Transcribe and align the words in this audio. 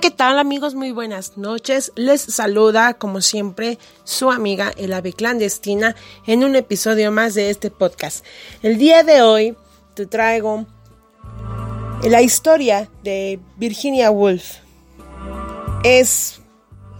¿qué 0.00 0.10
tal 0.10 0.40
amigos? 0.40 0.74
Muy 0.74 0.90
buenas 0.90 1.36
noches. 1.36 1.92
Les 1.94 2.20
saluda 2.20 2.94
como 2.94 3.20
siempre 3.20 3.78
su 4.02 4.32
amiga 4.32 4.72
El 4.76 4.92
Ave 4.92 5.12
Clandestina 5.12 5.94
en 6.26 6.42
un 6.42 6.56
episodio 6.56 7.12
más 7.12 7.34
de 7.34 7.50
este 7.50 7.70
podcast. 7.70 8.24
El 8.62 8.76
día 8.76 9.04
de 9.04 9.22
hoy 9.22 9.56
te 9.94 10.06
traigo 10.06 10.66
la 12.02 12.22
historia 12.22 12.90
de 13.04 13.38
Virginia 13.56 14.10
Woolf. 14.10 14.56
Es 15.84 16.40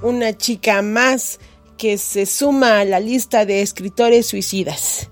una 0.01 0.37
chica 0.37 0.81
más 0.81 1.41
que 1.77 1.99
se 1.99 2.27
suma 2.27 2.79
a 2.79 2.85
la 2.85 3.01
lista 3.01 3.45
de 3.45 3.61
escritores 3.61 4.27
suicidas, 4.27 5.11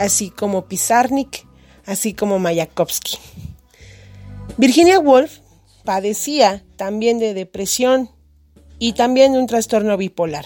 así 0.00 0.30
como 0.30 0.66
Pizarnik, 0.66 1.46
así 1.86 2.12
como 2.12 2.40
Mayakovsky. 2.40 3.18
Virginia 4.56 4.98
Woolf 4.98 5.43
padecía 5.84 6.64
también 6.76 7.18
de 7.18 7.34
depresión 7.34 8.10
y 8.78 8.94
también 8.94 9.32
de 9.32 9.38
un 9.38 9.46
trastorno 9.46 9.96
bipolar. 9.96 10.44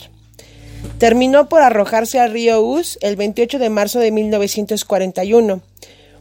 Terminó 0.98 1.48
por 1.48 1.62
arrojarse 1.62 2.20
al 2.20 2.33
río 2.33 2.61
Us 2.61 2.98
el 3.01 3.16
28 3.16 3.59
de 3.59 3.70
marzo 3.70 3.98
de 3.98 4.11
1941. 4.11 5.62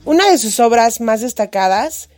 Una 0.05 0.31
de 0.31 0.37
sus 0.37 0.59
obras 0.59 1.01
más 1.01 1.21
destacadas 1.21 2.09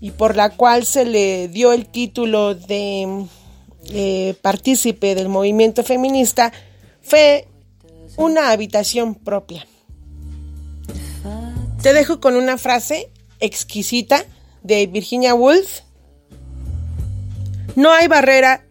y 0.00 0.12
por 0.12 0.36
la 0.36 0.50
cual 0.50 0.84
se 0.84 1.04
le 1.04 1.48
dio 1.48 1.72
el 1.72 1.86
título 1.86 2.54
de 2.54 3.26
eh, 3.90 4.34
partícipe 4.42 5.14
del 5.14 5.28
movimiento 5.28 5.84
feminista 5.84 6.52
fue 7.02 7.46
una 8.16 8.50
habitación 8.50 9.14
propia. 9.14 9.66
Te 11.82 11.92
dejo 11.92 12.20
con 12.20 12.36
una 12.36 12.58
frase 12.58 13.10
exquisita 13.38 14.24
de 14.62 14.86
Virginia 14.86 15.34
Woolf 15.34 15.80
no 17.76 17.92
hay 17.92 18.08
barrera, 18.08 18.64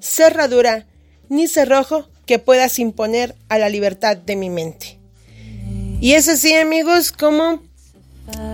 cerradura 0.00 0.86
ni 1.28 1.48
cerrojo 1.48 2.08
que 2.26 2.38
puedas 2.38 2.78
imponer 2.78 3.34
a 3.48 3.58
la 3.58 3.68
libertad 3.68 4.16
de 4.16 4.36
mi 4.36 4.50
mente. 4.50 4.98
Y 6.00 6.12
es 6.12 6.28
así 6.28 6.54
amigos 6.54 7.10
como 7.10 7.62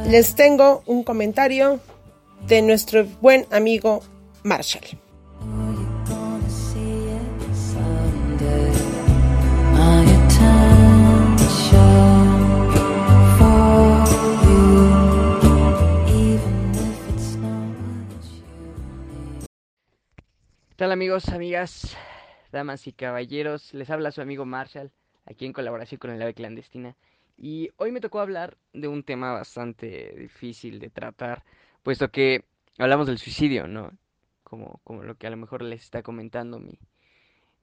les 0.09 0.35
tengo 0.35 0.83
un 0.87 1.05
comentario 1.05 1.81
de 2.47 2.63
nuestro 2.63 3.05
buen 3.21 3.47
amigo 3.51 4.03
Marshall. 4.43 4.99
Tal 20.87 20.93
amigos, 20.93 21.31
amigas, 21.31 21.97
damas 22.53 22.87
y 22.87 22.93
caballeros? 22.93 23.75
Les 23.75 23.91
habla 23.91 24.13
su 24.13 24.21
amigo 24.21 24.47
Marshall, 24.47 24.93
aquí 25.25 25.45
en 25.45 25.53
colaboración 25.53 25.99
con 25.99 26.13
el 26.13 26.23
AVE 26.23 26.35
Clandestina. 26.35 26.95
Y 27.37 27.71
hoy 27.77 27.91
me 27.91 28.01
tocó 28.01 28.21
hablar 28.21 28.57
de 28.73 28.87
un 28.87 29.03
tema 29.03 29.33
bastante 29.33 30.15
difícil 30.17 30.79
de 30.79 30.89
tratar, 30.89 31.43
puesto 31.83 32.13
que 32.13 32.45
hablamos 32.79 33.09
del 33.09 33.19
suicidio, 33.19 33.67
¿no? 33.67 33.99
Como, 34.45 34.81
como 34.85 35.03
lo 35.03 35.17
que 35.17 35.27
a 35.27 35.31
lo 35.31 35.37
mejor 35.37 35.63
les 35.63 35.83
está 35.83 36.05
comentando 36.05 36.61
mi, 36.61 36.79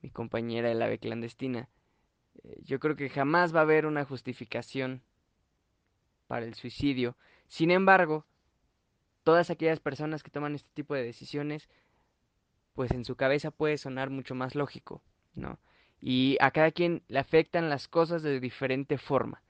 mi 0.02 0.10
compañera 0.10 0.68
del 0.68 0.82
AVE 0.82 1.00
Clandestina. 1.00 1.70
Eh, 2.44 2.60
yo 2.66 2.78
creo 2.82 2.98
que 2.98 3.08
jamás 3.08 3.56
va 3.56 3.60
a 3.60 3.64
haber 3.64 3.86
una 3.86 4.04
justificación 4.04 5.02
para 6.28 6.46
el 6.46 6.56
suicidio. 6.56 7.16
Sin 7.48 7.72
embargo, 7.72 8.26
todas 9.24 9.50
aquellas 9.50 9.80
personas 9.80 10.24
que 10.24 10.30
toman 10.30 10.56
este 10.56 10.72
tipo 10.74 10.94
de 10.94 11.04
decisiones 11.04 11.70
pues 12.74 12.92
en 12.92 13.06
su 13.06 13.16
cabeza 13.16 13.52
puede 13.52 13.78
sonar 13.78 14.10
mucho 14.10 14.36
más 14.36 14.56
lógico, 14.56 15.02
¿no? 15.36 15.60
Y 16.02 16.38
a 16.42 16.52
cada 16.52 16.72
quien 16.72 17.04
le 17.08 17.20
afectan 17.20 17.70
las 17.70 17.88
cosas 17.88 18.24
de 18.24 18.40
diferente 18.40 18.98
forma. 18.98 19.42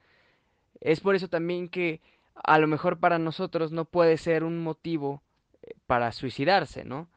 Es 0.82 1.00
por 1.00 1.16
eso 1.16 1.28
también 1.28 1.70
que 1.70 2.02
a 2.36 2.60
lo 2.60 2.68
mejor 2.68 3.00
para 3.00 3.20
nosotros 3.20 3.72
no 3.72 3.86
puede 3.86 4.18
ser 4.18 4.44
un 4.44 4.60
motivo 4.60 5.24
eh, 5.62 5.74
para 5.88 6.12
suicidarse, 6.12 6.84
¿no? 6.84 7.10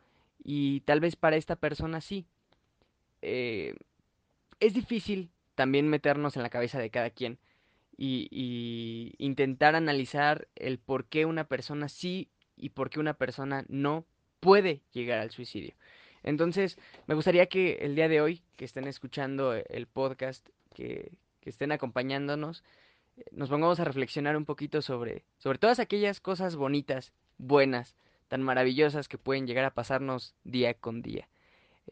Y 0.42 0.80
tal 0.80 1.00
vez 1.00 1.16
para 1.16 1.36
esta 1.36 1.56
persona 1.56 2.00
sí. 2.00 2.26
Eh, 3.22 3.74
es 4.60 4.74
difícil 4.74 5.30
también 5.54 5.88
meternos 5.88 6.36
en 6.36 6.42
la 6.42 6.50
cabeza 6.50 6.78
de 6.78 6.90
cada 6.90 7.10
quien 7.10 7.38
y, 7.96 8.28
y, 8.30 9.14
intentar 9.18 9.74
analizar 9.74 10.48
el 10.54 10.78
por 10.78 11.06
qué 11.06 11.24
una 11.24 11.44
persona 11.44 11.88
sí 11.88 12.28
y 12.56 12.70
por 12.70 12.90
qué 12.90 13.00
una 13.00 13.14
persona 13.14 13.64
no 13.68 14.06
puede 14.40 14.82
llegar 14.92 15.18
al 15.18 15.30
suicidio. 15.30 15.74
Entonces, 16.26 16.76
me 17.06 17.14
gustaría 17.14 17.46
que 17.46 17.78
el 17.82 17.94
día 17.94 18.08
de 18.08 18.20
hoy, 18.20 18.42
que 18.56 18.64
estén 18.64 18.88
escuchando 18.88 19.54
el 19.54 19.86
podcast, 19.86 20.46
que, 20.74 21.12
estén 21.42 21.70
acompañándonos, 21.70 22.64
eh, 23.16 23.24
nos 23.30 23.48
pongamos 23.48 23.78
a 23.78 23.84
reflexionar 23.84 24.36
un 24.36 24.44
poquito 24.44 24.82
sobre, 24.82 25.24
sobre 25.38 25.58
todas 25.58 25.78
aquellas 25.78 26.20
cosas 26.20 26.56
bonitas, 26.56 27.12
buenas, 27.38 27.94
tan 28.26 28.42
maravillosas 28.42 29.06
que 29.06 29.18
pueden 29.18 29.46
llegar 29.46 29.64
a 29.64 29.70
pasarnos 29.74 30.34
día 30.42 30.74
con 30.74 31.00
día. 31.00 31.28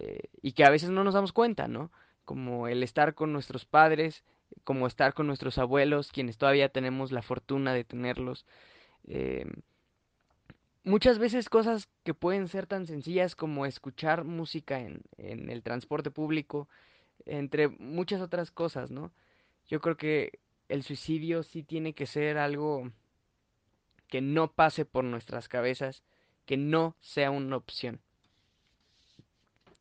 Eh, 0.00 0.24
y 0.42 0.50
que 0.52 0.64
a 0.64 0.70
veces 0.70 0.90
no 0.90 1.04
nos 1.04 1.14
damos 1.14 1.32
cuenta, 1.32 1.68
¿no? 1.68 1.92
Como 2.24 2.66
el 2.66 2.82
estar 2.82 3.14
con 3.14 3.32
nuestros 3.32 3.64
padres, 3.64 4.24
como 4.64 4.88
estar 4.88 5.14
con 5.14 5.28
nuestros 5.28 5.58
abuelos, 5.58 6.10
quienes 6.10 6.38
todavía 6.38 6.68
tenemos 6.70 7.12
la 7.12 7.22
fortuna 7.22 7.72
de 7.72 7.84
tenerlos. 7.84 8.46
Eh, 9.06 9.46
muchas 10.84 11.18
veces 11.18 11.48
cosas 11.48 11.88
que 12.04 12.14
pueden 12.14 12.48
ser 12.48 12.66
tan 12.66 12.86
sencillas 12.86 13.34
como 13.34 13.66
escuchar 13.66 14.24
música 14.24 14.80
en, 14.80 15.02
en, 15.18 15.50
el 15.50 15.62
transporte 15.62 16.10
público, 16.10 16.68
entre 17.26 17.68
muchas 17.68 18.20
otras 18.20 18.50
cosas, 18.50 18.90
¿no? 18.90 19.12
Yo 19.66 19.80
creo 19.80 19.96
que 19.96 20.38
el 20.68 20.82
suicidio 20.82 21.42
sí 21.42 21.62
tiene 21.62 21.94
que 21.94 22.06
ser 22.06 22.38
algo 22.38 22.90
que 24.08 24.20
no 24.20 24.52
pase 24.52 24.84
por 24.84 25.04
nuestras 25.04 25.48
cabezas, 25.48 26.02
que 26.46 26.56
no 26.56 26.96
sea 27.00 27.30
una 27.30 27.56
opción. 27.56 28.00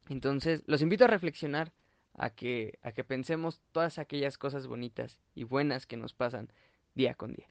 Entonces, 0.10 0.64
los 0.66 0.82
invito 0.82 1.06
a 1.06 1.08
reflexionar, 1.08 1.72
a 2.16 2.30
que, 2.30 2.80
a 2.82 2.92
que 2.92 3.04
pensemos 3.04 3.62
todas 3.72 3.98
aquellas 3.98 4.38
cosas 4.38 4.68
bonitas 4.68 5.18
y 5.36 5.44
buenas 5.44 5.86
que 5.86 5.98
nos 5.98 6.14
pasan 6.14 6.52
día 6.96 7.16
con 7.16 7.34
día. 7.34 7.48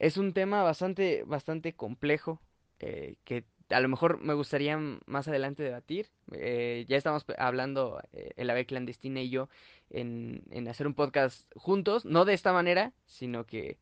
Es 0.00 0.16
un 0.16 0.32
tema 0.32 0.62
bastante, 0.62 1.24
bastante 1.24 1.74
complejo 1.74 2.40
eh, 2.78 3.16
que 3.24 3.44
a 3.68 3.80
lo 3.80 3.88
mejor 3.88 4.18
me 4.22 4.32
gustaría 4.32 4.78
más 5.04 5.28
adelante 5.28 5.62
debatir. 5.62 6.08
Eh, 6.32 6.86
ya 6.88 6.96
estamos 6.96 7.26
hablando, 7.36 8.00
eh, 8.14 8.32
el 8.36 8.48
ave 8.48 8.64
clandestina 8.64 9.20
y 9.20 9.28
yo, 9.28 9.50
en, 9.90 10.42
en, 10.52 10.68
hacer 10.68 10.86
un 10.86 10.94
podcast 10.94 11.46
juntos, 11.54 12.06
no 12.06 12.24
de 12.24 12.32
esta 12.32 12.54
manera, 12.54 12.94
sino 13.04 13.44
que, 13.44 13.76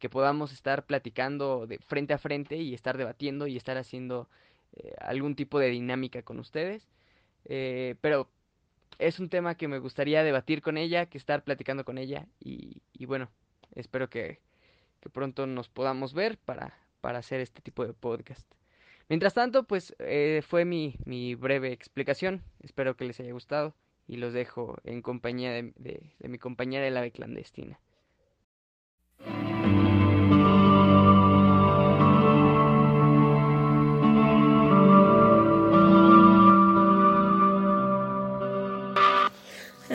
que 0.00 0.10
podamos 0.10 0.52
estar 0.52 0.86
platicando 0.86 1.68
de 1.68 1.78
frente 1.78 2.14
a 2.14 2.18
frente 2.18 2.56
y 2.56 2.74
estar 2.74 2.98
debatiendo 2.98 3.46
y 3.46 3.56
estar 3.56 3.78
haciendo 3.78 4.28
algún 5.00 5.36
tipo 5.36 5.58
de 5.60 5.68
dinámica 5.68 6.22
con 6.22 6.40
ustedes. 6.40 6.88
pero 7.44 8.28
es 8.98 9.20
un 9.20 9.28
tema 9.28 9.56
que 9.56 9.68
me 9.68 9.78
gustaría 9.78 10.24
debatir 10.24 10.62
con 10.62 10.76
ella, 10.78 11.06
que 11.06 11.18
estar 11.18 11.44
platicando 11.44 11.84
con 11.84 11.98
ella 11.98 12.26
y, 12.40 12.82
y 12.92 13.06
bueno, 13.06 13.30
espero 13.74 14.08
que, 14.10 14.40
que 15.00 15.10
pronto 15.10 15.46
nos 15.46 15.68
podamos 15.68 16.14
ver 16.14 16.38
para, 16.38 16.78
para 17.00 17.18
hacer 17.18 17.40
este 17.40 17.62
tipo 17.62 17.86
de 17.86 17.92
podcast. 17.92 18.46
Mientras 19.08 19.34
tanto, 19.34 19.64
pues 19.64 19.94
eh, 19.98 20.42
fue 20.46 20.64
mi, 20.64 20.94
mi, 21.04 21.34
breve 21.34 21.72
explicación. 21.72 22.42
Espero 22.60 22.96
que 22.96 23.04
les 23.04 23.18
haya 23.18 23.32
gustado 23.32 23.74
y 24.06 24.16
los 24.16 24.32
dejo 24.32 24.76
en 24.84 25.02
compañía 25.02 25.50
de, 25.52 25.72
de, 25.76 26.14
de 26.18 26.28
mi 26.28 26.38
compañera 26.38 26.84
de 26.84 26.90
la 26.92 27.10
clandestina. 27.10 27.80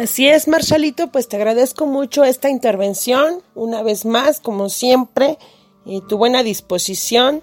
Así 0.06 0.28
es, 0.28 0.48
Marshallito, 0.48 1.08
pues 1.08 1.28
te 1.28 1.36
agradezco 1.36 1.88
mucho 1.88 2.24
esta 2.24 2.48
intervención, 2.48 3.42
una 3.56 3.82
vez 3.82 4.06
más, 4.06 4.40
como 4.40 4.70
siempre, 4.70 5.40
tu 6.08 6.20
buena 6.20 6.44
disposición 6.44 7.42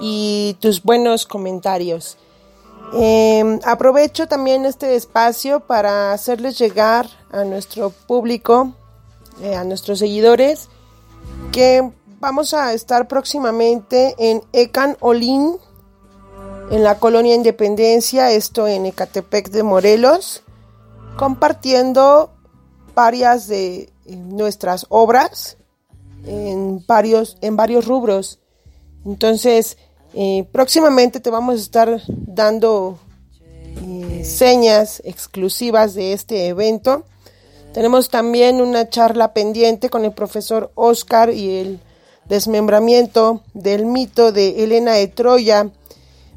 y 0.00 0.56
tus 0.58 0.82
buenos 0.82 1.26
comentarios. 1.26 2.16
Eh, 2.94 3.60
aprovecho 3.66 4.26
también 4.26 4.64
este 4.64 4.94
espacio 4.94 5.60
para 5.60 6.14
hacerles 6.14 6.58
llegar 6.58 7.10
a 7.30 7.44
nuestro 7.44 7.90
público, 7.90 8.72
eh, 9.42 9.54
a 9.54 9.62
nuestros 9.64 9.98
seguidores, 9.98 10.70
que 11.52 11.92
vamos 12.20 12.54
a 12.54 12.72
estar 12.72 13.06
próximamente 13.06 14.14
en 14.16 14.42
Ecan 14.54 14.96
Olín, 15.00 15.58
en 16.70 16.82
la 16.82 16.98
colonia 16.98 17.34
Independencia, 17.34 18.30
esto 18.30 18.66
en 18.66 18.86
Ecatepec 18.86 19.50
de 19.50 19.62
Morelos 19.62 20.42
compartiendo 21.16 22.30
varias 22.94 23.48
de 23.48 23.90
nuestras 24.06 24.86
obras 24.88 25.56
en 26.24 26.84
varios, 26.86 27.36
en 27.40 27.56
varios 27.56 27.86
rubros. 27.86 28.38
Entonces, 29.04 29.76
Eh, 30.18 30.46
próximamente 30.50 31.20
te 31.20 31.28
vamos 31.28 31.56
a 31.56 31.60
estar 31.60 32.00
dando 32.08 32.98
eh, 33.84 34.24
señas 34.24 35.02
exclusivas 35.04 35.92
de 35.92 36.14
este 36.14 36.46
evento. 36.46 37.04
Tenemos 37.74 38.08
también 38.08 38.62
una 38.62 38.88
charla 38.88 39.34
pendiente 39.34 39.90
con 39.90 40.06
el 40.06 40.12
profesor 40.12 40.70
Oscar 40.74 41.28
y 41.28 41.58
el 41.58 41.80
desmembramiento 42.24 43.42
del 43.52 43.84
mito 43.84 44.32
de 44.32 44.64
Elena 44.64 44.92
de 44.92 45.08
Troya. 45.08 45.68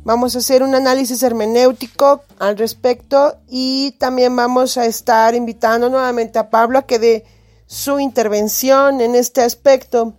Vamos 0.03 0.35
a 0.35 0.39
hacer 0.39 0.63
un 0.63 0.75
análisis 0.75 1.21
hermenéutico 1.23 2.23
al 2.39 2.57
respecto 2.57 3.37
y 3.47 3.91
también 3.99 4.35
vamos 4.35 4.77
a 4.77 4.85
estar 4.85 5.35
invitando 5.35 5.89
nuevamente 5.89 6.39
a 6.39 6.49
Pablo 6.49 6.79
a 6.79 6.85
que 6.85 6.99
dé 6.99 7.25
su 7.65 7.99
intervención 7.99 9.01
en 9.01 9.13
este 9.15 9.41
aspecto. 9.41 10.13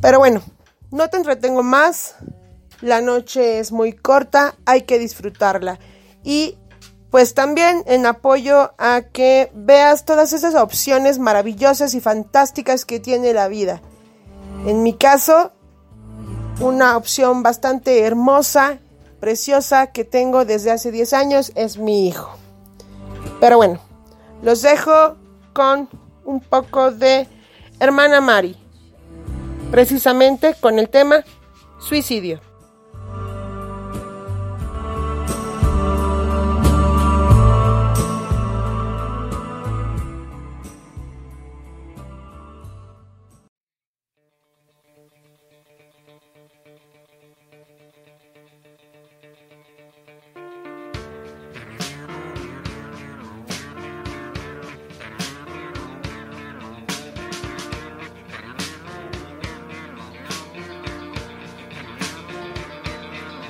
Pero 0.00 0.18
bueno, 0.18 0.42
no 0.90 1.08
te 1.08 1.16
entretengo 1.16 1.62
más. 1.62 2.14
La 2.80 3.00
noche 3.00 3.58
es 3.58 3.72
muy 3.72 3.92
corta, 3.92 4.54
hay 4.64 4.82
que 4.82 4.98
disfrutarla. 4.98 5.80
Y 6.22 6.56
pues 7.10 7.34
también 7.34 7.82
en 7.86 8.06
apoyo 8.06 8.72
a 8.78 9.02
que 9.12 9.50
veas 9.54 10.04
todas 10.04 10.32
esas 10.32 10.54
opciones 10.54 11.18
maravillosas 11.18 11.94
y 11.94 12.00
fantásticas 12.00 12.84
que 12.84 13.00
tiene 13.00 13.32
la 13.32 13.48
vida. 13.48 13.80
En 14.66 14.82
mi 14.82 14.92
caso, 14.92 15.52
una 16.60 16.96
opción 16.96 17.42
bastante 17.42 18.00
hermosa, 18.04 18.78
preciosa 19.20 19.88
que 19.88 20.04
tengo 20.04 20.44
desde 20.44 20.70
hace 20.70 20.90
10 20.90 21.12
años 21.12 21.52
es 21.54 21.78
mi 21.78 22.08
hijo. 22.08 22.30
Pero 23.40 23.56
bueno, 23.56 23.80
los 24.42 24.62
dejo 24.62 25.16
con 25.52 25.88
un 26.24 26.40
poco 26.40 26.90
de 26.90 27.28
Hermana 27.78 28.20
Mari, 28.20 28.56
precisamente 29.70 30.54
con 30.60 30.78
el 30.78 30.88
tema 30.88 31.24
suicidio. 31.80 32.40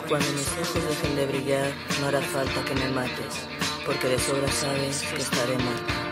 Cuando 0.09 0.27
mis 0.33 0.49
ojos 0.53 0.89
dejen 0.89 1.17
de 1.17 1.27
brillar, 1.27 1.71
no 2.01 2.07
hará 2.07 2.23
falta 2.23 2.65
que 2.65 2.75
me 2.75 2.89
mates, 2.93 3.47
porque 3.85 4.09
de 4.09 4.19
sobra 4.19 4.49
sabes 4.49 5.03
que 5.03 5.21
estaré 5.21 5.59
muerta. 5.59 6.08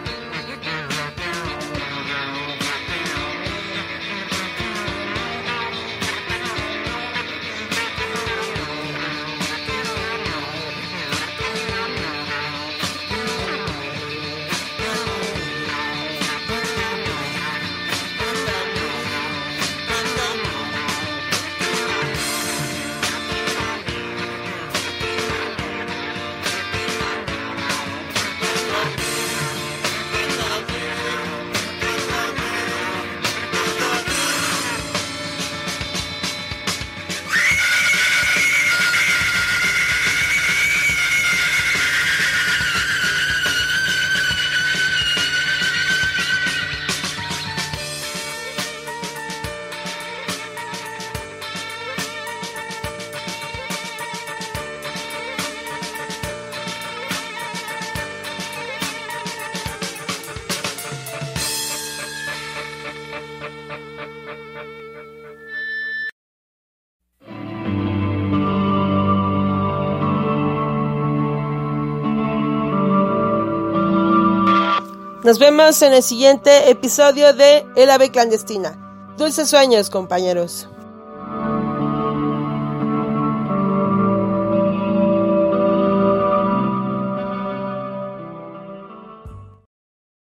Nos 75.27 75.41
vemos 75.41 75.83
en 75.83 75.93
el 75.93 76.05
siguiente 76.05 76.71
episodio 76.71 77.33
de 77.33 77.67
El 77.75 77.91
Ave 77.91 78.13
Clandestina. 78.13 78.79
Dulces 79.19 79.51
sueños, 79.51 79.91
compañeros. 79.91 80.69